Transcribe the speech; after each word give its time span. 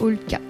Hall 0.00 0.18
4. 0.28 0.42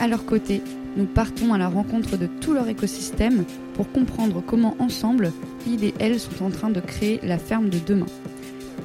À 0.00 0.08
leur 0.08 0.24
côté, 0.24 0.62
nous 0.96 1.06
partons 1.06 1.54
à 1.54 1.58
la 1.58 1.68
rencontre 1.68 2.16
de 2.16 2.26
tout 2.40 2.54
leur 2.54 2.68
écosystème 2.68 3.44
pour 3.74 3.90
comprendre 3.90 4.42
comment 4.44 4.76
ensemble, 4.78 5.32
ils 5.66 5.84
et 5.84 5.94
elles 5.98 6.18
sont 6.18 6.44
en 6.44 6.50
train 6.50 6.70
de 6.70 6.80
créer 6.80 7.20
la 7.22 7.38
ferme 7.38 7.68
de 7.68 7.78
demain. 7.78 8.06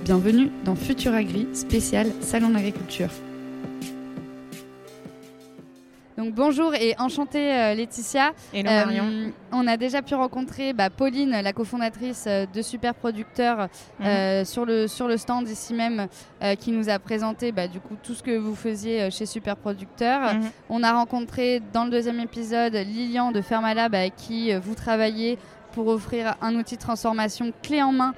Bienvenue 0.04 0.50
dans 0.66 0.76
Futur 0.76 1.14
Agri 1.14 1.48
spécial 1.54 2.08
Salon 2.22 2.50
d'agriculture. 2.50 3.09
Donc 6.34 6.46
bonjour 6.46 6.73
et 6.76 6.96
enchantée 7.00 7.54
euh, 7.54 7.73
Laetitia. 7.73 8.32
Et 8.54 8.64
Marion. 8.64 9.05
Euh, 9.05 9.30
on 9.52 9.66
a 9.68 9.78
déjà 9.78 10.02
pu 10.02 10.14
rencontrer 10.16 10.73
bah, 10.73 10.90
Pauline, 10.90 11.32
la 11.32 11.54
cofondatrice 11.54 12.26
euh, 12.28 12.46
de 12.54 12.62
Super 12.62 12.94
Producteurs, 12.94 13.70
mhm. 14.00 14.46
sur, 14.46 14.66
le, 14.66 14.88
sur 14.88 15.08
le 15.08 15.18
stand 15.18 15.48
ici 15.48 15.73
même, 15.73 16.08
qui 16.59 16.72
nous 16.72 16.90
a 16.90 17.00
présenté 17.00 17.52
bah, 17.52 17.68
du 17.68 17.80
coup 17.80 17.96
tout 18.02 18.14
ce 18.14 18.23
que 18.23 18.38
vous 18.38 18.56
faisiez 18.56 19.09
chez 19.12 19.26
Super 19.26 19.56
Producteurs. 19.56 20.34
Mhm. 20.34 20.50
On 20.70 20.84
a 20.84 20.94
rencontré 20.94 21.62
dans 21.73 21.86
le 21.86 21.92
deuxième 21.92 22.20
épisode 22.20 22.73
Lilian 22.73 23.31
de 23.31 23.42
Fermalab 23.42 23.95
avec 23.95 24.16
qui 24.16 24.54
vous 24.54 24.76
travaillez 24.76 25.38
pour 25.72 25.88
offrir 25.88 26.36
un 26.42 26.56
outil 26.56 26.76
de 26.76 26.81
transformation 26.81 27.52
clé 27.64 27.81
en 27.81 27.92
main 27.92 28.14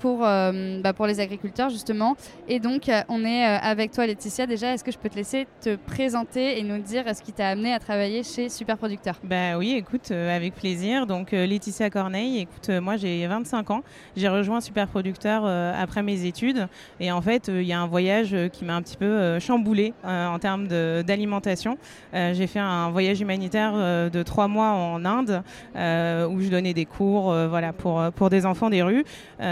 pour, 0.00 0.24
euh, 0.24 0.80
bah, 0.82 0.92
pour 0.92 1.06
les 1.06 1.20
agriculteurs 1.20 1.70
justement. 1.70 2.16
Et 2.48 2.58
donc 2.58 2.88
euh, 2.88 3.02
on 3.08 3.24
est 3.24 3.44
avec 3.44 3.92
toi 3.92 4.06
Laetitia 4.06 4.46
déjà. 4.46 4.72
Est-ce 4.72 4.84
que 4.84 4.92
je 4.92 4.98
peux 4.98 5.08
te 5.08 5.16
laisser 5.16 5.46
te 5.60 5.76
présenter 5.76 6.58
et 6.58 6.62
nous 6.62 6.78
dire 6.78 7.04
ce 7.14 7.22
qui 7.22 7.32
t'a 7.32 7.48
amené 7.48 7.72
à 7.72 7.78
travailler 7.78 8.22
chez 8.22 8.48
Superproducteur 8.48 9.16
Bah 9.24 9.58
oui, 9.58 9.74
écoute, 9.76 10.10
avec 10.10 10.54
plaisir. 10.54 11.06
Donc 11.06 11.32
Laetitia 11.32 11.90
Corneille, 11.90 12.40
écoute, 12.40 12.70
moi 12.80 12.96
j'ai 12.96 13.26
25 13.26 13.70
ans. 13.70 13.82
J'ai 14.16 14.28
rejoint 14.28 14.60
Superproducteur 14.60 15.44
après 15.44 16.02
mes 16.02 16.24
études. 16.24 16.68
Et 17.00 17.12
en 17.12 17.20
fait, 17.20 17.48
il 17.48 17.62
y 17.62 17.72
a 17.72 17.80
un 17.80 17.86
voyage 17.86 18.34
qui 18.52 18.64
m'a 18.64 18.76
un 18.76 18.82
petit 18.82 18.96
peu 18.96 19.38
chamboulé 19.38 19.92
en 20.04 20.38
termes 20.38 20.68
d'alimentation. 20.68 21.78
j'ai 22.12 22.46
fait 22.46 22.58
un 22.58 22.90
voyage 22.90 23.20
humanitaire 23.20 24.10
de 24.10 24.22
trois 24.22 24.48
mois 24.48 24.70
en 24.70 25.04
Inde 25.04 25.42
où 25.74 26.40
je 26.40 26.48
donnais 26.50 26.74
des 26.74 26.84
cours 26.84 27.34
voilà, 27.48 27.72
pour, 27.72 28.02
pour 28.14 28.30
des 28.30 28.46
enfants 28.46 28.70
des 28.70 28.82
rues. 28.82 29.04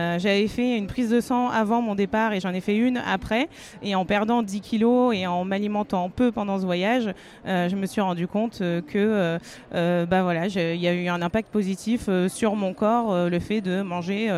Euh, 0.07 0.19
j'avais 0.19 0.47
fait 0.49 0.77
une 0.77 0.87
prise 0.87 1.11
de 1.11 1.21
sang 1.21 1.49
avant 1.49 1.83
mon 1.83 1.95
départ 1.95 2.33
et 2.33 2.41
j'en 2.41 2.53
ai 2.53 2.61
fait 2.61 2.77
une 2.77 2.99
après. 2.99 3.49
Et 3.83 3.95
en 3.95 4.05
perdant 4.05 4.43
10 4.43 4.61
kilos 4.61 5.15
et 5.15 5.27
en 5.27 5.45
m'alimentant 5.45 6.11
peu 6.11 6.33
pendant 6.33 6.59
ce 6.59 6.65
voyage, 6.65 7.13
euh, 7.47 7.69
je 7.69 7.77
me 7.77 7.87
suis 7.87 8.01
rendu 8.01 8.27
compte 8.27 8.59
que 8.59 9.39
bah 9.73 10.23
voilà, 10.23 10.47
il 10.47 10.81
y 10.81 10.89
a 10.89 10.93
eu 10.93 11.09
un 11.09 11.23
impact 11.23 11.51
positif 11.51 12.09
sur 12.29 12.57
mon 12.57 12.75
corps, 12.75 13.29
le 13.29 13.39
fait 13.39 13.61
de 13.61 13.83
manger 13.83 14.31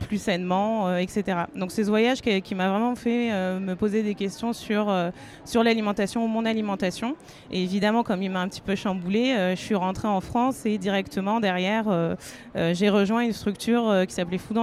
plus 0.00 0.18
sainement, 0.18 0.96
etc. 0.96 1.38
Donc 1.54 1.70
c'est 1.70 1.84
ce 1.84 1.88
voyage 1.88 2.20
qui, 2.20 2.54
m'a 2.54 2.68
vraiment 2.68 2.94
fait 2.94 3.30
me 3.58 3.74
poser 3.74 4.02
des 4.02 4.14
questions 4.14 4.52
sur, 4.52 4.92
sur 5.44 5.62
l'alimentation, 5.62 6.26
mon 6.28 6.44
alimentation. 6.44 7.16
Et 7.50 7.62
évidemment, 7.62 8.02
comme 8.02 8.22
il 8.22 8.30
m'a 8.30 8.40
un 8.40 8.48
petit 8.48 8.60
peu 8.60 8.74
chamboulé, 8.74 9.34
je 9.50 9.60
suis 9.60 9.74
rentrée 9.74 10.08
en 10.08 10.20
France 10.20 10.66
et 10.66 10.78
directement 10.78 11.40
derrière, 11.40 12.16
j'ai 12.54 12.88
rejoint 12.88 13.20
une 13.20 13.32
structure 13.32 14.04
qui 14.06 14.14
s'appelait 14.14 14.38
Food 14.38 14.58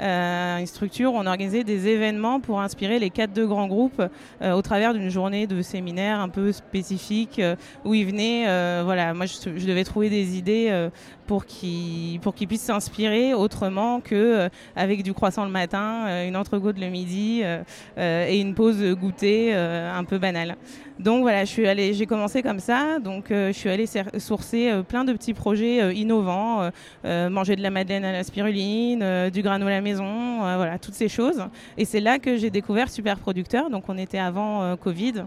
euh, 0.00 0.58
une 0.58 0.66
structure 0.66 1.12
où 1.12 1.16
on 1.16 1.26
organisait 1.26 1.64
des 1.64 1.86
événements 1.86 2.40
pour 2.40 2.60
inspirer 2.60 2.98
les 2.98 3.10
quatre 3.10 3.32
de 3.32 3.44
grands 3.44 3.68
groupes 3.68 4.02
euh, 4.40 4.52
au 4.52 4.62
travers 4.62 4.94
d'une 4.94 5.10
journée 5.10 5.46
de 5.46 5.62
séminaire 5.62 6.18
un 6.18 6.28
peu 6.28 6.50
spécifique 6.50 7.38
euh, 7.38 7.54
où 7.84 7.94
ils 7.94 8.06
venaient. 8.06 8.82
voilà, 8.82 9.14
moi 9.14 9.26
je, 9.26 9.66
devais 9.66 9.84
trouver 9.84 10.10
des 10.10 10.36
idées 10.36 10.88
pour 11.26 11.46
qu'ils 11.46 12.18
pour 12.20 12.34
qu'ils 12.34 12.48
puissent 12.48 12.62
s'inspirer 12.62 13.34
autrement 13.34 14.00
que 14.00 14.48
avec 14.74 15.02
du 15.02 15.12
croissant 15.12 15.44
le 15.44 15.50
matin, 15.50 16.26
une 16.26 16.36
entrecôte 16.36 16.78
le 16.78 16.88
midi 16.88 17.42
et 17.96 18.40
une 18.40 18.54
pause 18.54 18.82
goûter 18.94 19.54
un 19.54 20.04
peu 20.04 20.18
banale. 20.18 20.56
Donc 20.98 21.22
voilà, 21.22 21.44
je 21.44 21.50
suis 21.50 21.66
allée, 21.66 21.94
j'ai 21.94 22.06
commencé 22.06 22.42
comme 22.42 22.60
ça. 22.60 22.98
Donc 22.98 23.26
je 23.30 23.52
suis 23.52 23.70
allée 23.70 23.86
sourcer 24.18 24.72
plein 24.88 25.04
de 25.04 25.12
petits 25.12 25.34
projets 25.34 25.94
innovants, 25.94 26.70
manger 27.04 27.56
de 27.56 27.62
la 27.62 27.70
madeleine 27.70 28.04
à 28.04 28.12
la 28.12 28.24
spiruline, 28.24 29.21
euh, 29.22 29.30
du 29.30 29.42
granola 29.42 29.80
maison, 29.80 30.44
euh, 30.44 30.56
voilà, 30.56 30.78
toutes 30.78 30.94
ces 30.94 31.08
choses. 31.08 31.42
Et 31.76 31.84
c'est 31.84 32.00
là 32.00 32.18
que 32.18 32.36
j'ai 32.36 32.50
découvert 32.50 32.90
Super 32.90 33.18
Producteur. 33.18 33.70
Donc 33.70 33.84
on 33.88 33.96
était 33.98 34.18
avant 34.18 34.62
euh, 34.62 34.76
Covid. 34.76 35.24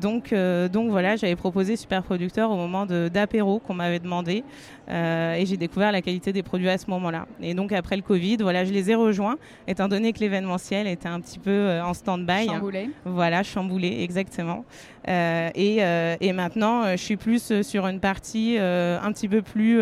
donc, 0.00 0.34
donc 0.72 0.90
voilà, 0.90 1.14
j'avais 1.14 1.36
proposé 1.36 1.76
Super 1.76 2.02
Producteur 2.02 2.50
au 2.50 2.56
moment 2.56 2.84
d'apéro 2.86 3.60
qu'on 3.60 3.74
m'avait 3.74 4.00
demandé. 4.00 4.42
et 4.88 5.44
j'ai 5.46 5.56
découvert 5.56 5.92
la 5.92 6.02
qualité 6.02 6.32
des 6.32 6.42
produits 6.42 6.68
à 6.68 6.78
ce 6.78 6.90
moment-là. 6.90 7.26
Et 7.40 7.54
donc 7.54 7.70
après 7.70 7.96
le 7.96 8.02
Covid, 8.02 8.38
voilà, 8.38 8.64
je 8.64 8.72
les 8.72 8.90
ai 8.90 8.96
rejoints, 8.96 9.36
étant 9.68 9.86
donné 9.86 10.12
que 10.12 10.18
l'événementiel 10.18 10.88
était 10.88 11.08
un 11.08 11.20
petit 11.20 11.38
peu 11.38 11.80
en 11.80 11.94
stand-by. 11.94 12.46
Chamboulé. 12.46 12.90
Voilà, 13.04 13.44
chamboulé, 13.44 14.02
exactement. 14.02 14.64
et, 15.06 15.76
et, 16.20 16.32
maintenant, 16.32 16.90
je 16.96 17.02
suis 17.02 17.16
plus 17.16 17.62
sur 17.62 17.86
une 17.86 18.00
partie 18.00 18.58
un 18.58 19.12
petit 19.12 19.28
peu 19.28 19.42
plus 19.42 19.80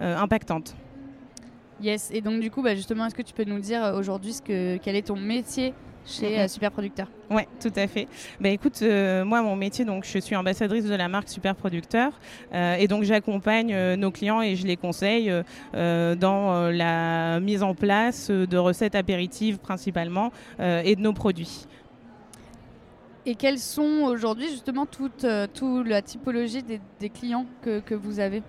impactante. 0.00 0.74
Yes, 1.82 2.10
et 2.12 2.20
donc 2.20 2.40
du 2.40 2.48
coup, 2.48 2.62
bah, 2.62 2.76
justement, 2.76 3.06
est-ce 3.06 3.14
que 3.14 3.22
tu 3.22 3.34
peux 3.34 3.42
nous 3.42 3.58
dire 3.58 3.84
euh, 3.84 3.98
aujourd'hui 3.98 4.32
ce 4.32 4.40
que, 4.40 4.76
quel 4.76 4.94
est 4.94 5.08
ton 5.08 5.16
métier 5.16 5.74
chez 6.06 6.38
euh, 6.38 6.46
Superproducteur? 6.46 7.08
Oui, 7.28 7.42
tout 7.60 7.72
à 7.74 7.88
fait. 7.88 8.06
Bah, 8.40 8.50
écoute, 8.50 8.78
euh, 8.82 9.24
moi, 9.24 9.42
mon 9.42 9.56
métier, 9.56 9.84
donc, 9.84 10.04
je 10.04 10.18
suis 10.20 10.36
ambassadrice 10.36 10.84
de 10.84 10.94
la 10.94 11.08
marque 11.08 11.28
Superproducteur 11.28 12.12
et 12.52 12.86
donc 12.86 13.02
j'accompagne 13.02 13.74
nos 13.94 14.12
clients 14.12 14.42
et 14.42 14.54
je 14.54 14.64
les 14.66 14.76
conseille 14.76 15.32
dans 15.72 16.70
la 16.70 17.40
mise 17.40 17.62
en 17.62 17.74
place 17.74 18.30
de 18.30 18.56
recettes 18.56 18.94
apéritives 18.94 19.58
principalement 19.58 20.30
et 20.60 20.94
de 20.94 21.00
nos 21.00 21.12
produits. 21.12 21.66
Et 23.24 23.34
quelles 23.34 23.58
sont 23.58 24.02
aujourd'hui 24.04 24.48
justement 24.48 24.86
toute, 24.86 25.26
toute 25.54 25.86
la 25.86 26.02
typologie 26.02 26.62
des, 26.62 26.80
des 27.00 27.08
clients 27.08 27.46
que, 27.62 27.80
que 27.80 27.94
vous 27.94 28.20
avez? 28.20 28.42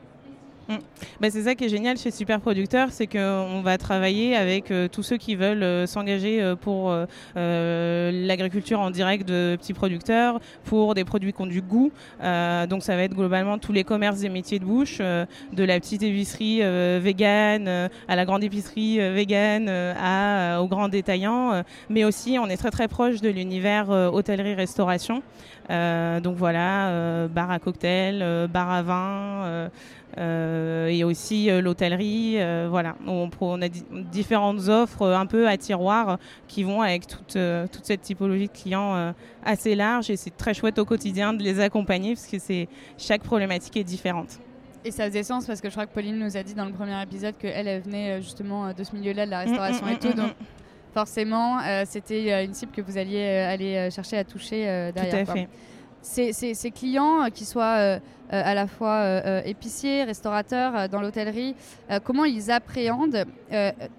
Mm. 0.70 0.76
Bah, 1.20 1.30
c'est 1.30 1.44
ça 1.44 1.56
qui 1.56 1.66
est 1.66 1.70
génial 1.70 1.98
chez 1.98 2.12
Super 2.12 2.40
Producteur, 2.40 2.90
c'est 2.92 3.08
qu'on 3.08 3.62
va 3.62 3.78
travailler 3.78 4.36
avec 4.36 4.72
euh, 4.72 4.88
tous 4.88 5.04
ceux 5.04 5.18
qui 5.18 5.36
veulent 5.36 5.64
euh, 5.64 5.86
s'engager 5.86 6.42
euh, 6.42 6.56
pour 6.56 6.94
l'agriculture 7.36 8.80
en 8.80 8.90
direct 8.90 9.28
de 9.28 9.58
petits 9.60 9.74
producteurs, 9.74 10.40
pour 10.66 10.94
des 10.96 11.04
produits 11.04 11.34
qui 11.34 11.42
ont 11.42 11.48
du 11.48 11.62
goût. 11.62 11.92
donc 12.22 12.84
ça 12.84 12.96
va 12.96 13.04
être 13.04 13.16
globalement 13.16 13.58
tous 13.58 13.72
les 13.72 13.84
commerces 13.84 14.20
des 14.20 14.30
métiers 14.30 14.60
de 14.60 14.66
bouche, 14.66 15.00
de 15.00 15.64
la 15.64 15.80
petite 15.80 16.04
épicerie 16.04 16.62
végane 17.00 17.90
à 18.08 18.16
la 18.16 18.26
grande 18.26 18.44
épicerie 18.44 18.98
végane, 18.98 19.70
à, 19.70 20.62
aux 20.62 20.68
grands 20.68 20.90
détaillants. 20.90 21.64
mais 21.90 22.04
aussi, 22.04 22.38
on 22.40 22.48
est 22.48 22.58
très 22.58 22.72
très 22.72 22.88
proche 22.88 23.22
de 23.22 23.30
l'univers 23.30 23.90
hôtellerie-restauration. 23.90 25.22
donc 25.70 26.36
voilà, 26.38 27.28
bar 27.28 27.52
à 27.52 27.60
cocktail, 27.60 28.48
bar 28.52 28.70
à 28.70 28.82
vin. 28.82 29.70
Euh, 30.20 30.88
et 30.88 31.04
aussi 31.04 31.50
euh, 31.50 31.62
l'hôtellerie. 31.62 32.36
Euh, 32.38 32.68
voilà, 32.70 32.96
on, 33.08 33.30
on, 33.42 33.62
a 33.62 33.68
différentes 33.68 34.68
offres 34.68 35.08
un 35.08 35.26
peu 35.26 35.48
à 35.48 35.58
tiroir 35.58 36.20
qui 36.48 36.64
vont 36.64 36.82
avec 36.82 37.08
toute, 37.08 37.38
toute 37.72 37.86
cette 37.86 38.02
typologie 38.02 38.48
de 38.48 38.52
clients 38.52 39.14
assez 39.44 39.76
large 39.76 40.10
et 40.10 40.16
c'est 40.16 40.36
très 40.36 40.54
chouette 40.54 40.78
au 40.78 40.86
quotidien 40.86 41.34
de 41.34 41.42
les 41.42 41.60
accompagner 41.60 42.14
parce 42.14 42.28
que 42.28 42.40
c'est 42.40 42.68
chaque 42.98 43.24
problématique 43.24 43.76
est 43.78 43.84
différente. 43.84 44.40
Et 44.86 44.92
ça 44.92 45.06
faisait 45.08 45.24
sens 45.24 45.46
parce 45.46 45.62
que 45.62 45.70
je 45.70 45.74
crois 45.74 45.86
que 45.86 45.94
Pauline 45.94 46.20
nous 46.20 46.36
a 46.36 46.44
dit 46.44 46.54
dans 46.54 46.66
le 46.66 46.74
premier 46.74 47.02
épisode 47.02 47.38
qu'elle 47.38 47.68
elle 47.68 47.82
venait 47.82 48.22
justement 48.22 48.74
de 48.74 48.84
ce 48.84 48.96
milieu-là, 48.96 49.26
de 49.26 49.32
la 49.32 49.40
restauration 49.40 49.88
et 49.88 49.98
tout. 49.98 50.14
Donc 50.14 50.34
forcément, 50.94 51.60
c'était 51.86 52.44
une 52.46 52.54
cible 52.54 52.72
que 52.72 52.82
vous 52.82 52.98
alliez 52.98 53.26
aller 53.26 53.90
chercher 53.92 54.18
à 54.18 54.24
toucher 54.24 54.92
derrière. 54.94 55.26
Tout 55.26 55.32
à 55.32 55.34
fait 55.34 55.48
ces, 56.04 56.72
clients, 56.72 57.24
euh, 57.24 57.30
qui 57.30 57.46
soient 57.46 57.78
euh, 57.78 58.00
euh, 58.32 58.42
à 58.44 58.54
la 58.54 58.68
fois 58.68 59.42
épiciers, 59.46 60.04
restaurateurs, 60.04 60.90
dans 60.90 61.02
l'hôtellerie, 61.02 61.56
comment 62.04 62.26
ils 62.26 62.50
appréhendent 62.50 63.26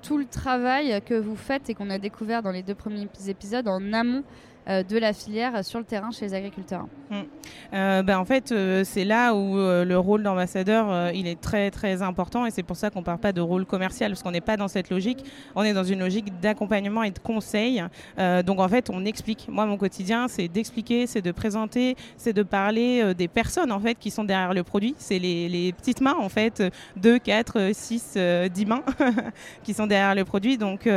tout 0.02 0.18
le 0.18 0.24
travail 0.24 1.00
que 1.06 1.14
vous 1.14 1.36
faites 1.36 1.70
et 1.70 1.74
qu'on 1.74 1.88
a 1.90 1.98
découvert 1.98 2.42
dans 2.42 2.50
les 2.50 2.62
deux 2.62 2.74
premiers 2.74 3.06
épisodes 3.28 3.68
en 3.68 3.92
amont 3.92 4.24
de 4.66 4.98
la 4.98 5.12
filière 5.12 5.64
sur 5.64 5.78
le 5.78 5.84
terrain 5.84 6.10
chez 6.10 6.26
les 6.26 6.34
agriculteurs 6.34 6.86
mm. 7.10 8.02
ben, 8.02 8.18
En 8.18 8.24
fait, 8.24 8.54
c'est 8.84 9.04
là 9.04 9.34
où 9.34 9.56
le 9.56 9.96
rôle 9.96 10.22
d'ambassadeur, 10.22 11.12
il 11.12 11.26
est 11.26 11.40
très 11.40 11.70
très 11.70 12.02
important 12.02 12.46
et 12.46 12.50
c'est 12.50 12.62
pour 12.62 12.76
ça 12.76 12.90
qu'on 12.90 13.00
ne 13.00 13.04
parle 13.04 13.18
pas 13.18 13.32
de 13.32 13.40
rôle 13.40 13.66
commercial 13.66 14.12
parce 14.12 14.22
qu'on 14.22 14.30
n'est 14.30 14.40
pas 14.40 14.56
dans 14.56 14.68
cette 14.68 14.90
logique, 14.90 15.24
on 15.54 15.62
est 15.62 15.72
dans 15.72 15.84
une 15.84 16.00
logique 16.00 16.40
d'accompagnement 16.40 17.02
et 17.02 17.10
de 17.10 17.18
conseil. 17.18 17.82
donc 18.18 18.60
en 18.60 18.68
fait, 18.68 18.90
on 18.90 19.04
explique. 19.04 19.46
Moi, 19.48 19.66
mon 19.66 19.76
quotidien, 19.76 20.28
c'est 20.28 20.48
d'expliquer, 20.48 21.06
c'est 21.06 21.22
de 21.22 21.32
présenter, 21.32 21.96
c'est 22.16 22.32
de 22.32 22.42
parler 22.42 23.14
des 23.14 23.28
personnes 23.28 23.72
en 23.72 23.80
fait 23.80 23.96
qui 23.96 24.10
sont 24.10 24.24
derrière 24.24 24.54
le 24.54 24.62
produit. 24.62 24.94
C'est 24.98 25.18
les, 25.18 25.48
les, 25.48 25.72
petites 25.72 26.00
mains 26.00 26.16
en 26.18 26.28
fait, 26.28 26.62
2, 26.96 27.18
4, 27.18 27.70
6, 27.72 28.18
10 28.52 28.66
mains 28.66 28.82
qui 29.62 29.74
sont 29.74 29.86
derrière 29.86 30.14
le 30.14 30.24
produit. 30.24 30.58
Donc 30.58 30.88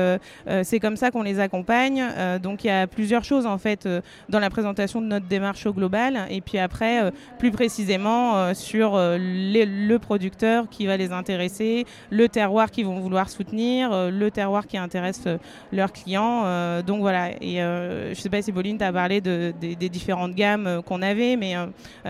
c'est 0.63 0.79
comme 0.79 0.97
ça 0.97 1.11
qu'on 1.11 1.23
les 1.23 1.39
accompagne. 1.39 2.03
donc 2.41 2.63
il 2.63 2.67
y 2.67 2.71
a 2.71 2.87
plusieurs 2.87 3.23
choses 3.23 3.45
en 3.45 3.56
fait 3.57 3.87
dans 4.29 4.39
la 4.39 4.49
présentation 4.49 5.01
de 5.01 5.07
notre 5.07 5.27
démarche 5.27 5.65
au 5.65 5.73
global 5.73 6.27
et 6.29 6.41
puis 6.41 6.57
après 6.57 7.11
plus 7.39 7.51
précisément 7.51 8.53
sur 8.53 8.93
le 8.97 9.97
producteur 9.97 10.69
qui 10.69 10.85
va 10.85 10.97
les 10.97 11.11
intéresser, 11.11 11.85
le 12.09 12.27
terroir 12.29 12.71
qu'ils 12.71 12.85
vont 12.85 12.99
vouloir 12.99 13.29
soutenir, 13.29 14.09
le 14.11 14.29
terroir 14.31 14.67
qui 14.67 14.77
intéresse 14.77 15.23
leurs 15.71 15.91
clients. 15.91 16.81
donc 16.81 17.01
voilà, 17.01 17.31
et 17.41 17.57
je 17.57 18.15
sais 18.15 18.29
pas 18.29 18.41
si 18.41 18.51
Pauline 18.51 18.77
t'a 18.77 18.91
parlé 18.91 19.21
de, 19.21 19.53
des 19.59 19.89
différentes 19.89 20.33
gammes 20.33 20.81
qu'on 20.85 21.01
avait, 21.01 21.35
mais 21.35 21.55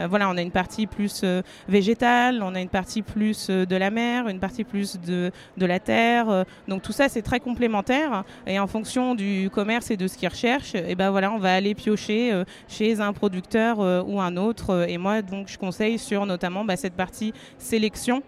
voilà, 0.09 0.29
on 0.29 0.37
a 0.37 0.41
une 0.41 0.51
partie 0.51 0.87
plus 0.87 1.23
végétale, 1.67 2.41
on 2.43 2.55
a 2.55 2.61
une 2.61 2.69
partie 2.69 3.01
plus 3.01 3.49
de 3.49 3.75
la 3.75 3.89
mer, 3.89 4.27
une 4.27 4.39
partie 4.39 4.63
plus 4.63 4.99
de, 4.99 5.31
de 5.57 5.65
la 5.65 5.79
terre. 5.79 6.45
donc 6.67 6.81
tout 6.81 6.91
ça, 6.91 7.09
c'est 7.09 7.21
très 7.21 7.39
complémentaire 7.39 8.23
et 8.45 8.59
en 8.59 8.67
fonction 8.67 9.15
du 9.15 9.49
commerce 9.51 9.91
et 9.91 9.97
de 9.97 10.07
ce 10.07 10.17
qu'ils 10.17 10.29
recherchent, 10.29 10.75
et 10.75 10.95
ben 10.95 11.09
voilà, 11.09 11.31
on 11.31 11.36
va 11.37 11.53
aller 11.53 11.75
piocher 11.75 12.43
chez 12.67 12.99
un 12.99 13.13
producteur 13.13 13.79
ou 14.07 14.19
un 14.19 14.37
autre. 14.37 14.87
Et 14.87 14.97
moi, 14.97 15.21
donc, 15.21 15.47
je 15.47 15.57
conseille 15.57 15.97
sur 15.97 16.25
notamment 16.25 16.65
bah, 16.65 16.75
cette 16.75 16.93
partie 16.93 17.33
sélection 17.57 18.23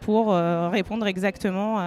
pour 0.00 0.32
répondre 0.32 1.06
exactement 1.06 1.78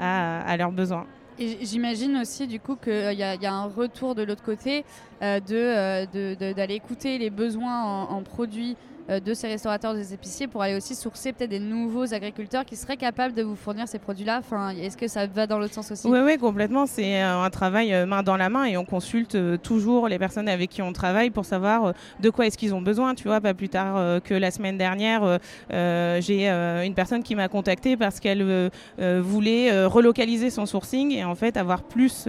à, 0.00 0.56
leurs 0.56 0.72
besoins. 0.72 1.06
J'imagine 1.38 2.18
aussi 2.18 2.46
du 2.46 2.60
coup 2.60 2.76
qu'il 2.76 2.92
y, 2.92 3.22
a 3.22 3.52
un 3.52 3.66
retour 3.66 4.14
de 4.14 4.22
l'autre 4.22 4.44
côté 4.44 4.84
d'aller 5.20 6.06
de, 6.12 6.72
écouter 6.72 7.18
les 7.18 7.30
besoins 7.30 8.04
en 8.04 8.22
produits 8.22 8.76
euh, 8.76 8.93
de 9.08 9.34
ces 9.34 9.48
restaurateurs, 9.48 9.94
des 9.94 10.14
épiciers, 10.14 10.46
pour 10.46 10.62
aller 10.62 10.74
aussi 10.74 10.94
sourcer 10.94 11.32
peut-être 11.32 11.50
des 11.50 11.60
nouveaux 11.60 12.14
agriculteurs 12.14 12.64
qui 12.64 12.76
seraient 12.76 12.96
capables 12.96 13.34
de 13.34 13.42
vous 13.42 13.56
fournir 13.56 13.86
ces 13.86 13.98
produits-là 13.98 14.38
enfin, 14.38 14.70
Est-ce 14.70 14.96
que 14.96 15.08
ça 15.08 15.26
va 15.26 15.46
dans 15.46 15.58
l'autre 15.58 15.74
sens 15.74 15.90
aussi 15.90 16.06
Oui, 16.06 16.18
oui, 16.24 16.38
complètement. 16.38 16.86
C'est 16.86 17.22
euh, 17.22 17.42
un 17.42 17.50
travail 17.50 17.92
euh, 17.92 18.06
main 18.06 18.22
dans 18.22 18.36
la 18.36 18.48
main 18.48 18.64
et 18.64 18.76
on 18.76 18.84
consulte 18.84 19.36
toujours 19.62 20.08
les 20.08 20.18
personnes 20.18 20.48
avec 20.48 20.70
qui 20.70 20.82
on 20.82 20.92
travaille 20.92 21.30
pour 21.30 21.44
savoir 21.44 21.92
de 22.20 22.30
quoi 22.30 22.46
est-ce 22.46 22.56
qu'ils 22.56 22.74
ont 22.74 22.80
besoin. 22.80 23.14
Tu 23.14 23.24
vois, 23.24 23.40
pas 23.40 23.54
plus 23.54 23.68
tard 23.68 24.22
que 24.22 24.34
la 24.34 24.50
semaine 24.50 24.78
dernière, 24.78 25.38
j'ai 25.70 26.48
une 26.48 26.94
personne 26.94 27.22
qui 27.22 27.34
m'a 27.34 27.48
contacté 27.48 27.96
parce 27.96 28.20
qu'elle 28.20 28.70
voulait 28.98 29.84
relocaliser 29.86 30.50
son 30.50 30.66
sourcing 30.66 31.12
et 31.12 31.24
en 31.24 31.34
fait 31.34 31.56
avoir 31.56 31.82
plus, 31.82 32.28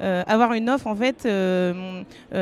avoir 0.00 0.52
une 0.52 0.70
offre 0.70 0.86
en 0.86 0.96
fait 0.96 1.28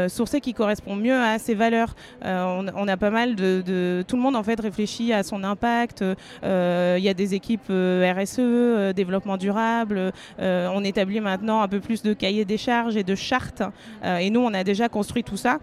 sourcée 0.09 0.41
qui 0.41 0.55
correspond 0.55 0.97
mieux 0.97 1.17
à 1.17 1.39
ses 1.39 1.55
valeurs. 1.55 1.95
On, 2.23 2.89
a 2.89 2.97
pas 2.97 3.11
mal 3.11 3.35
de 3.35 3.63
tout 4.07 4.17
le 4.17 4.23
monde 4.23 4.37
en 4.37 4.43
fait 4.43 4.61
réfléchit 4.61 5.13
à 5.13 5.23
son 5.23 5.45
impact. 5.45 6.05
Euh, 6.45 6.97
il 6.99 7.05
y 7.05 7.09
a 7.09 7.15
des 7.15 7.35
équipes 7.35 7.71
euh, 7.71 8.13
RSE, 8.17 8.37
euh, 8.39 8.93
développement 8.93 9.37
durable. 9.37 10.13
on 10.39 10.85
établit 10.85 11.21
maintenant 11.21 11.63
un 11.63 11.69
peu 11.69 11.81
plus 11.81 12.03
de 12.03 12.13
cahiers 12.13 12.45
des 12.45 12.57
charges 12.57 12.97
et 12.97 13.05
de 13.05 13.15
chartes. 13.15 13.63
et 14.05 14.31
nous, 14.31 14.41
on 14.41 14.53
a 14.55 14.65
déjà 14.65 14.89
construit 14.89 15.25
tout 15.25 15.37
ça. 15.37 15.59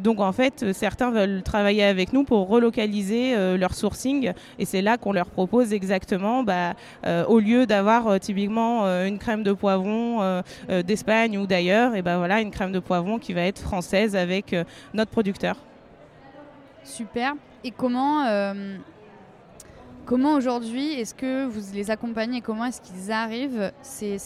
donc 0.00 0.20
en 0.20 0.32
fait, 0.32 0.72
certains 0.72 1.10
veulent 1.10 1.42
travailler 1.42 1.84
avec 1.84 2.12
nous 2.12 2.24
pour 2.24 2.48
relocaliser 2.48 3.34
leur 3.56 3.74
sourcing. 3.74 4.32
Et 4.58 4.64
c'est 4.64 4.82
là 4.82 4.96
qu'on 4.96 5.12
leur 5.12 5.26
propose 5.26 5.72
exactement, 5.72 6.42
bah, 6.42 6.74
au 7.28 7.38
lieu 7.38 7.66
d'avoir 7.66 8.18
typiquement 8.20 8.84
une 9.04 9.18
crème 9.18 9.42
de 9.42 9.52
poivron 9.52 10.42
d'Espagne 10.86 11.38
ou 11.38 11.46
d'ailleurs, 11.46 11.94
et 11.94 12.02
ben 12.02 12.18
voilà 12.18 12.40
une 12.40 12.50
crème 12.50 12.72
de 12.72 12.80
poivron 12.80 13.18
qui 13.18 13.32
va 13.32 13.42
être 13.42 13.60
française 13.60 14.16
avec 14.16 14.54
notre 14.94 15.10
producteur. 15.10 15.56
Super. 16.84 17.34
Et 17.64 17.70
comment, 17.70 18.24
euh, 18.26 18.76
comment 20.04 20.34
aujourd'hui 20.34 20.92
est-ce 20.92 21.14
que 21.14 21.46
vous 21.46 21.74
les 21.74 21.90
accompagnez 21.90 22.40
Comment 22.40 22.64
est-ce 22.66 22.80
qu'ils 22.80 23.12
arrivent, 23.12 23.72
ces, 23.82 24.18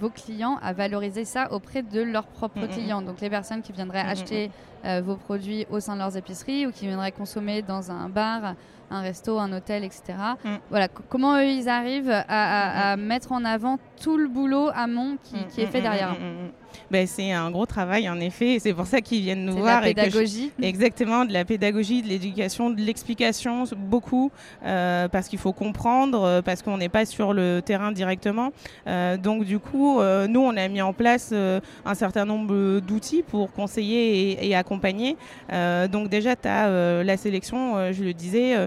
vos 0.00 0.10
clients, 0.10 0.58
à 0.62 0.72
valoriser 0.72 1.24
ça 1.24 1.52
auprès 1.52 1.82
de 1.82 2.00
leurs 2.00 2.26
propres 2.26 2.58
mm, 2.58 2.62
mm, 2.62 2.64
mm. 2.64 2.68
clients 2.68 3.02
Donc 3.02 3.20
les 3.20 3.30
personnes 3.30 3.62
qui 3.62 3.72
viendraient 3.72 4.00
acheter 4.00 4.50
euh, 4.84 5.02
vos 5.04 5.16
produits 5.16 5.66
au 5.70 5.80
sein 5.80 5.94
de 5.94 5.98
leurs 5.98 6.16
épiceries 6.16 6.66
ou 6.66 6.72
qui 6.72 6.86
viendraient 6.86 7.12
consommer 7.12 7.62
dans 7.62 7.90
un 7.90 8.08
bar, 8.08 8.54
un 8.90 9.00
resto, 9.00 9.38
un 9.38 9.52
hôtel, 9.52 9.84
etc. 9.84 10.02
Voilà, 10.70 10.88
comment 10.88 11.36
eux, 11.36 11.44
ils 11.44 11.68
arrivent 11.68 12.12
à, 12.28 12.96
mettre 12.96 13.32
en 13.32 13.44
avant 13.44 13.78
tout 14.02 14.16
le 14.16 14.28
boulot 14.28 14.70
amont 14.74 15.16
qui, 15.22 15.36
qui 15.46 15.60
est 15.60 15.66
fait 15.66 15.80
derrière 15.80 16.16
ben, 16.90 17.06
c'est 17.06 17.32
un 17.32 17.50
gros 17.50 17.66
travail 17.66 18.08
en 18.08 18.18
effet. 18.20 18.58
C'est 18.60 18.74
pour 18.74 18.86
ça 18.86 19.00
qu'ils 19.00 19.22
viennent 19.22 19.44
nous 19.44 19.56
voir. 19.56 19.80
De 19.80 19.86
la 19.86 19.94
pédagogie. 19.94 20.50
Exactement, 20.62 21.24
de 21.24 21.32
la 21.32 21.44
pédagogie, 21.44 22.02
de 22.02 22.08
l'éducation, 22.08 22.70
de 22.70 22.80
l'explication, 22.80 23.64
beaucoup, 23.76 24.30
euh, 24.64 25.08
parce 25.08 25.28
qu'il 25.28 25.38
faut 25.38 25.52
comprendre, 25.52 26.22
euh, 26.22 26.42
parce 26.42 26.62
qu'on 26.62 26.78
n'est 26.78 26.88
pas 26.88 27.04
sur 27.04 27.32
le 27.32 27.60
terrain 27.64 27.92
directement. 27.92 28.50
Euh, 28.86 29.16
donc 29.16 29.44
du 29.44 29.58
coup, 29.58 30.00
nous, 30.28 30.40
on 30.40 30.56
a 30.56 30.68
mis 30.68 30.82
en 30.82 30.92
place 30.92 31.32
un 31.32 31.94
certain 31.94 32.24
nombre 32.24 32.80
d'outils 32.80 33.22
pour 33.22 33.52
conseiller 33.52 34.46
et, 34.46 34.54
accompagner. 34.54 34.69
Donc 35.88 36.08
déjà, 36.08 36.36
tu 36.36 36.48
as 36.48 37.02
la 37.02 37.16
sélection, 37.16 37.92
je 37.92 38.04
le 38.04 38.12
disais. 38.12 38.66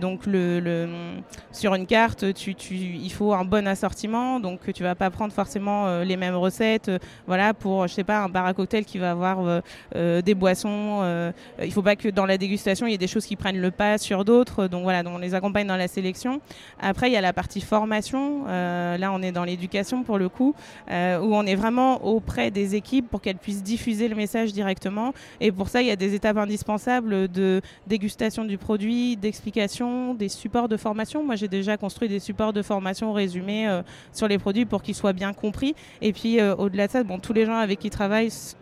donc 0.00 0.26
le, 0.26 1.10
sur 1.52 1.74
une 1.74 1.86
carte, 1.86 2.24
il 2.24 3.12
faut 3.12 3.32
un 3.32 3.44
bon 3.44 3.66
assortiment. 3.66 4.40
Donc 4.40 4.72
tu 4.72 4.82
vas 4.82 4.94
pas 4.94 5.10
prendre 5.10 5.32
forcément 5.32 6.00
les 6.02 6.16
mêmes 6.16 6.36
recettes 6.36 6.90
voilà, 7.26 7.54
pour, 7.54 7.86
je 7.86 7.94
sais 7.94 8.04
pas, 8.04 8.20
un 8.20 8.28
bar 8.28 8.46
à 8.46 8.54
cocktail 8.54 8.84
qui 8.84 8.98
va 8.98 9.12
avoir 9.12 9.46
euh, 9.46 9.60
euh, 9.96 10.22
des 10.22 10.34
boissons. 10.34 11.00
Euh, 11.02 11.32
il 11.62 11.72
faut 11.72 11.82
pas 11.82 11.96
que 11.96 12.08
dans 12.08 12.26
la 12.26 12.38
dégustation, 12.38 12.86
il 12.86 12.92
y 12.92 12.94
ait 12.94 12.98
des 12.98 13.06
choses 13.06 13.26
qui 13.26 13.36
prennent 13.36 13.60
le 13.60 13.70
pas 13.70 13.98
sur 13.98 14.24
d'autres. 14.24 14.66
Donc 14.66 14.82
voilà, 14.82 15.02
on 15.06 15.18
les 15.18 15.34
accompagne 15.34 15.66
dans 15.66 15.76
la 15.76 15.88
sélection. 15.88 16.40
Après, 16.80 17.08
il 17.08 17.12
y 17.12 17.16
a 17.16 17.20
la 17.20 17.32
partie 17.32 17.60
formation. 17.60 18.46
là, 18.46 19.10
on 19.12 19.22
est 19.22 19.32
dans 19.32 19.44
l'éducation 19.44 20.02
pour 20.02 20.18
le 20.18 20.28
coup, 20.28 20.54
où 20.88 20.92
on 21.36 21.46
est 21.46 21.54
vraiment 21.54 22.04
auprès 22.04 22.50
des 22.50 22.74
équipes 22.74 23.08
pour 23.08 23.20
qu'elles 23.20 23.36
puissent 23.36 23.62
diffuser 23.62 24.08
le 24.08 24.16
message 24.16 24.52
directement. 24.52 25.09
Et 25.40 25.52
pour 25.52 25.68
ça, 25.68 25.82
il 25.82 25.88
y 25.88 25.90
a 25.90 25.96
des 25.96 26.14
étapes 26.14 26.36
indispensables 26.36 27.28
de 27.28 27.60
dégustation 27.86 28.44
du 28.44 28.58
produit, 28.58 29.16
d'explication, 29.16 30.14
des 30.14 30.28
supports 30.28 30.68
de 30.68 30.76
formation. 30.76 31.24
Moi, 31.24 31.36
j'ai 31.36 31.48
déjà 31.48 31.76
construit 31.76 32.08
des 32.08 32.20
supports 32.20 32.52
de 32.52 32.62
formation 32.62 33.12
résumés 33.12 33.80
sur 34.12 34.28
les 34.28 34.38
produits 34.38 34.64
pour 34.64 34.82
qu'ils 34.82 34.94
soient 34.94 35.12
bien 35.12 35.32
compris. 35.32 35.74
Et 36.00 36.12
puis, 36.12 36.40
au-delà 36.42 36.86
de 36.86 36.92
ça, 36.92 37.02
bon, 37.02 37.18
tous 37.18 37.32
les 37.32 37.46
gens 37.46 37.56
avec 37.56 37.78
qui, 37.78 37.90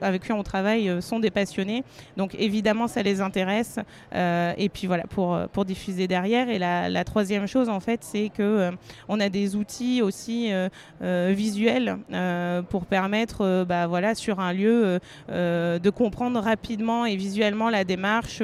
avec 0.01 0.23
qui 0.23 0.33
on 0.33 0.43
travaille 0.43 0.89
euh, 0.89 1.01
sont 1.01 1.21
des 1.21 1.31
passionnés. 1.31 1.85
Donc 2.17 2.35
évidemment, 2.39 2.89
ça 2.89 3.03
les 3.03 3.21
intéresse. 3.21 3.79
Euh, 4.15 4.53
et 4.57 4.69
puis 4.69 4.87
voilà, 4.87 5.05
pour, 5.05 5.35
euh, 5.35 5.47
pour 5.47 5.65
diffuser 5.65 6.07
derrière. 6.07 6.49
Et 6.49 6.59
la, 6.59 7.05
troisième 7.05 7.47
chose, 7.47 7.69
en 7.69 7.81
fait, 7.81 8.01
c'est 8.03 8.29
que 8.29 8.71
on 9.09 9.21
a 9.21 9.29
des 9.29 9.57
outils 9.57 10.03
aussi 10.03 10.51
visuels 11.01 11.97
pour 12.69 12.85
permettre, 12.85 13.65
bah, 13.65 13.87
voilà, 13.87 14.15
sur 14.15 14.41
un 14.41 14.53
lieu, 14.53 15.01
de 15.29 15.91
comprendre 15.91 16.38
rapidement 16.41 17.07
et 17.07 17.17
visuellement 17.17 17.71
la 17.71 17.85
démarche 17.85 18.43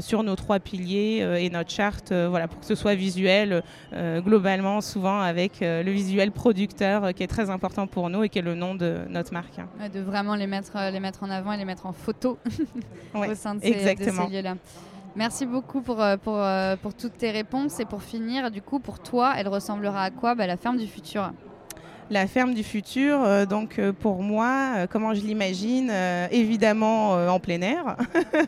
sur 0.00 0.22
nos 0.22 0.36
trois 0.36 0.58
piliers 0.58 1.26
et 1.40 1.50
notre 1.50 1.70
charte, 1.70 2.12
voilà, 2.12 2.48
pour 2.48 2.60
que 2.60 2.66
ce 2.66 2.74
soit 2.74 2.94
visuel 2.94 3.62
globalement, 3.92 4.80
souvent 4.80 5.20
avec 5.20 5.60
le 5.60 5.90
visuel 5.90 6.32
producteur 6.32 7.14
qui 7.14 7.22
est 7.22 7.28
très 7.28 7.50
important 7.50 7.86
pour 7.86 8.10
nous 8.10 8.24
et 8.24 8.28
qui 8.28 8.38
est 8.38 8.42
le 8.42 8.54
nom 8.54 8.74
de 8.74 8.98
notre 9.08 9.32
marque. 9.32 9.60
de 9.92 10.00
vraiment 10.00 10.34
les 10.34 10.46
mettre, 10.46 10.76
euh, 10.76 10.90
les 10.90 11.00
mettre 11.00 11.22
en 11.22 11.30
avant 11.30 11.52
et 11.52 11.56
les 11.56 11.64
mettre 11.64 11.86
en 11.86 11.92
photo 11.92 12.38
au 13.14 13.34
sein 13.34 13.54
de 13.54 13.60
ces, 13.60 13.94
lieux-là. 13.94 14.56
Merci 15.16 15.46
beaucoup 15.46 15.80
pour, 15.80 16.00
euh, 16.00 16.16
pour, 16.16 16.36
euh, 16.36 16.76
pour, 16.76 16.94
toutes 16.94 17.16
tes 17.16 17.30
réponses. 17.30 17.80
Et 17.80 17.84
pour 17.84 18.02
finir, 18.02 18.50
du 18.50 18.62
coup, 18.62 18.78
pour 18.78 19.00
toi, 19.00 19.34
elle 19.36 19.48
ressemblera 19.48 20.04
à 20.04 20.10
quoi? 20.10 20.34
Bah, 20.34 20.46
La 20.46 20.56
ferme 20.56 20.76
du 20.76 20.86
futur 20.86 21.32
la 22.10 22.26
ferme 22.26 22.54
du 22.54 22.64
futur, 22.64 23.20
euh, 23.22 23.46
donc 23.46 23.78
euh, 23.78 23.92
pour 23.92 24.22
moi, 24.22 24.72
euh, 24.76 24.86
comment 24.90 25.14
je 25.14 25.20
l'imagine 25.20 25.92
Évidemment 26.32 27.12
en 27.12 27.38
plein 27.38 27.60
air. 27.62 27.96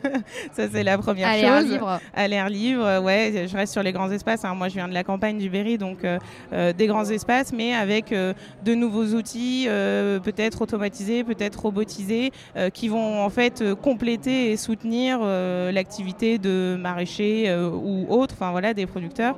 Ça, 0.53 0.67
c'est 0.71 0.83
la 0.83 0.97
première 0.97 1.31
chose. 1.33 1.43
À 1.43 1.61
l'air 1.61 1.61
libre. 1.61 1.99
À 2.13 2.27
l'air 2.27 2.49
libre, 2.49 2.99
ouais. 3.01 3.47
Je 3.49 3.55
reste 3.55 3.71
sur 3.71 3.83
les 3.83 3.91
grands 3.91 4.11
espaces. 4.11 4.43
Hein. 4.43 4.53
Moi, 4.53 4.67
je 4.67 4.75
viens 4.75 4.87
de 4.87 4.93
la 4.93 5.03
campagne 5.03 5.37
du 5.37 5.49
Berry, 5.49 5.77
donc 5.77 6.05
des 6.51 6.87
grands 6.87 7.05
espaces, 7.05 7.53
mais 7.53 7.73
avec 7.73 8.11
de 8.11 8.75
nouveaux 8.75 9.15
outils, 9.15 9.65
peut-être 9.67 10.61
automatisés, 10.61 11.23
peut-être 11.23 11.61
robotisés, 11.61 12.31
qui 12.73 12.89
vont 12.89 13.23
en 13.23 13.29
fait 13.29 13.63
compléter 13.81 14.51
et 14.51 14.57
soutenir 14.57 15.19
l'activité 15.21 16.37
de 16.37 16.77
maraîchers 16.79 17.53
ou 17.55 18.05
autres, 18.09 18.35
enfin 18.35 18.51
voilà, 18.51 18.73
des 18.73 18.85
producteurs, 18.85 19.37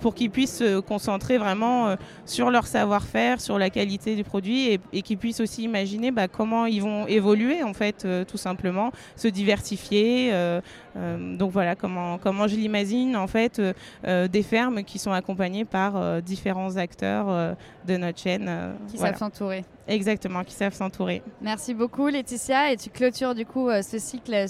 pour 0.00 0.14
qu'ils 0.14 0.30
puissent 0.30 0.58
se 0.58 0.80
concentrer 0.80 1.38
vraiment 1.38 1.96
sur 2.24 2.50
leur 2.50 2.66
savoir-faire, 2.66 3.40
sur 3.40 3.58
la 3.58 3.65
la 3.66 3.70
qualité 3.70 4.14
du 4.14 4.24
produit 4.24 4.78
et, 4.92 5.02
qu'ils 5.02 5.18
puissent 5.18 5.40
aussi 5.40 5.62
imaginer 5.64 6.10
bah, 6.12 6.28
comment 6.28 6.66
ils 6.66 6.82
vont 6.82 7.06
évoluer 7.06 7.62
en 7.62 7.74
fait 7.74 8.06
tout 8.28 8.36
simplement, 8.36 8.92
se 9.16 9.28
diversifier. 9.28 10.32
donc 10.94 11.50
voilà 11.50 11.74
comment, 11.74 12.18
comment 12.18 12.46
je 12.46 12.56
l'imagine 12.56 13.16
en 13.16 13.26
fait 13.26 13.60
des 14.04 14.42
fermes 14.42 14.84
qui 14.84 14.98
sont 14.98 15.12
accompagnées 15.12 15.64
par 15.64 16.22
différents 16.22 16.76
acteurs 16.76 17.56
de 17.86 17.96
notre 17.96 18.18
chaîne. 18.18 18.50
qui 18.88 18.98
savent 18.98 19.18
s'entourer. 19.18 19.64
Exactement, 19.88 20.42
qui 20.42 20.54
savent 20.54 20.74
s'entourer. 20.74 21.22
Merci 21.40 21.72
beaucoup 21.72 22.08
Laetitia 22.08 22.72
et 22.72 22.76
tu 22.76 22.90
clôtures 22.90 23.34
du 23.34 23.46
coup 23.46 23.70
ce 23.70 23.98
cycle 23.98 24.46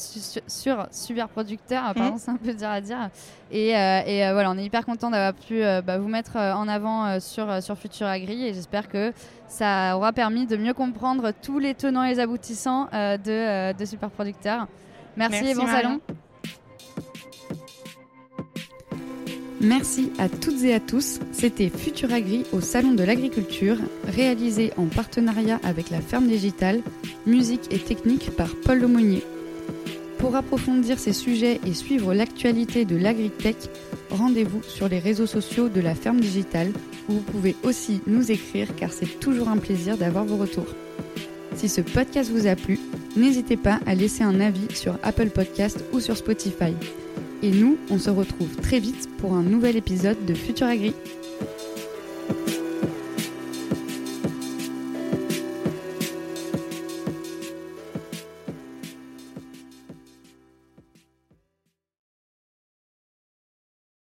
sur 0.47 0.87
super 0.91 1.29
producteur, 1.29 1.91
mmh. 1.91 1.95
pardon 1.95 2.17
c'est 2.19 2.31
un 2.31 2.37
peu 2.37 2.55
dur 2.55 2.69
à 2.69 2.81
dire. 2.81 3.11
Et, 3.51 3.71
et 3.71 4.33
voilà, 4.33 4.51
on 4.51 4.57
est 4.57 4.65
hyper 4.65 4.87
content 4.87 5.11
d'avoir 5.11 5.35
pu 5.35 5.61
bah, 5.85 5.99
vous 5.99 6.09
mettre 6.09 6.37
en 6.37 6.67
avant 6.69 7.21
sur, 7.21 7.63
sur 7.63 7.77
Futur 7.77 8.07
Agri 8.07 8.47
et 8.47 8.55
j'espère 8.55 8.89
que 8.89 9.13
ça 9.47 9.97
aura 9.97 10.13
permis 10.13 10.47
de 10.47 10.57
mieux 10.57 10.75
comprendre 10.75 11.33
tous 11.43 11.59
les 11.59 11.75
tenants 11.75 12.03
et 12.03 12.15
les 12.15 12.21
aboutissants 12.21 12.87
de, 12.93 13.73
de 13.73 13.85
super 13.85 14.11
producteurs. 14.11 14.67
Merci, 15.17 15.49
et 15.49 15.55
bon 15.55 15.67
salon. 15.67 16.01
Merci 19.67 20.13
à 20.19 20.29
toutes 20.29 20.63
et 20.63 20.75
à 20.75 20.79
tous. 20.79 21.19
C'était 21.33 21.71
Futur 21.71 22.13
Agri 22.13 22.45
au 22.53 22.61
Salon 22.61 22.93
de 22.93 23.03
l'Agriculture, 23.03 23.79
réalisé 24.07 24.73
en 24.77 24.85
partenariat 24.85 25.59
avec 25.65 25.91
la 25.91 26.01
Ferme 26.01 26.29
Digitale, 26.29 26.83
musique 27.27 27.73
et 27.73 27.81
technique 27.81 28.31
par 28.37 28.55
Paul 28.65 28.79
Lemonnier. 28.79 29.25
Pour 30.19 30.37
approfondir 30.37 31.01
ces 31.01 31.13
sujets 31.13 31.59
et 31.67 31.75
suivre 31.75 32.15
l'actualité 32.15 32.85
de 32.85 32.97
l'agritech, 32.97 33.57
rendez-vous 34.11 34.63
sur 34.63 34.89
les 34.89 35.01
réseaux 35.01 35.27
sociaux 35.27 35.69
de 35.69 35.81
la 35.81 35.97
Ferme 35.97 36.21
Digitale 36.21 36.71
où 37.09 37.15
vous 37.15 37.21
pouvez 37.21 37.57
aussi 37.65 38.01
nous 38.07 38.31
écrire 38.31 38.69
car 38.77 38.93
c'est 38.93 39.19
toujours 39.19 39.49
un 39.49 39.59
plaisir 39.59 39.97
d'avoir 39.97 40.25
vos 40.25 40.37
retours. 40.37 40.77
Si 41.57 41.69
ce 41.69 41.81
podcast 41.81 42.31
vous 42.31 42.47
a 42.47 42.55
plu, 42.55 42.79
n'hésitez 43.17 43.57
pas 43.57 43.81
à 43.85 43.97
laisser 43.97 44.23
un 44.23 44.39
avis 44.39 44.77
sur 44.77 44.97
Apple 45.03 45.31
Podcast 45.31 45.85
ou 45.93 45.99
sur 45.99 46.17
Spotify. 46.17 46.73
Et 47.43 47.51
nous, 47.51 47.77
on 47.91 47.99
se 47.99 48.11
retrouve 48.11 48.57
très 48.57 48.79
vite 48.79 49.09
pour 49.19 49.35
un 49.35 49.43
nouvel 49.43 49.77
épisode 49.77 50.25
de 50.25 50.35
Futur 50.35 50.67
Agri. 50.67 50.95